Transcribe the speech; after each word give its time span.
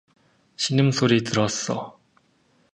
신음소리 0.55 1.23
들었어. 1.25 1.99